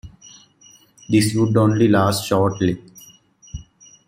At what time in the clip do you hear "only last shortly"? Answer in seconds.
1.55-2.79